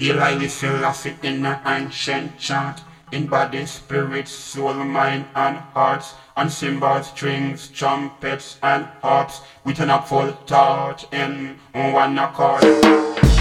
Haile 0.00 0.48
Selassie 0.48 1.16
in 1.22 1.44
an 1.44 1.58
ancient 1.66 2.38
chant 2.38 2.82
in 3.10 3.26
body, 3.26 3.66
spirit, 3.66 4.28
soul, 4.28 4.74
mind, 4.74 5.24
and 5.34 5.56
hearts, 5.74 6.14
and 6.36 6.52
cymbals, 6.52 7.08
strings, 7.08 7.68
trumpets, 7.68 8.58
and 8.62 8.86
harps, 9.02 9.40
with 9.64 9.80
an 9.80 10.02
full 10.02 10.30
thought 10.46 11.12
in 11.12 11.58
one 11.72 12.18
accord. 12.18 13.37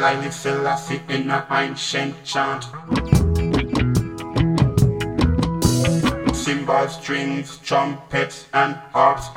Haile 0.00 0.32
Selassie 0.32 1.02
in 1.10 1.30
an 1.30 1.44
ancient 1.50 2.24
chant. 2.24 2.64
Cymbals, 6.34 6.94
strings, 6.94 7.58
trumpets, 7.58 8.46
and 8.54 8.76
harps. 8.94 9.28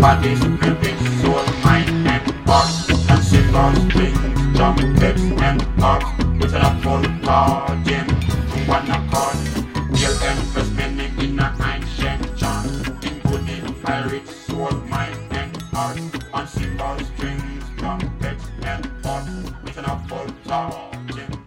Body, 0.00 0.34
spirit, 0.34 0.98
soul, 1.20 1.44
mind, 1.62 2.08
and 2.08 2.30
heart. 2.48 2.70
And 3.10 3.22
cymbals, 3.22 3.78
strings, 3.84 4.56
trumpets, 4.56 5.22
and 5.22 5.62
harps. 5.78 6.24
With 6.40 6.54
a 6.54 6.70
full 6.82 7.02
garden, 7.20 8.08
one 8.66 8.90
accord. 8.90 9.36
Real 9.90 10.16
empress 10.22 10.68
spinning 10.68 11.18
in 11.20 11.38
an 11.38 11.54
ancient 11.62 12.36
chant. 12.36 13.04
Including 13.04 13.66
spirit, 13.76 14.26
soul, 14.28 14.72
mind, 14.88 15.16
and 15.32 15.56
heart. 15.74 15.98
On 16.32 16.46
cymbals, 16.46 17.06
strings, 17.08 17.64
trumpets, 17.76 18.44
and 18.62 18.86
harps. 19.04 19.30
With 19.62 19.78
a 19.78 20.00
full 20.08 20.26
garden, 20.48 21.39